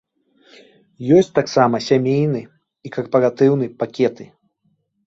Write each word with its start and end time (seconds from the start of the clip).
Ёсць 1.17 1.29
таксама 1.39 1.83
сямейны 1.89 2.41
і 2.45 2.87
карпаратыўны 2.97 3.65
пакеты. 3.85 4.33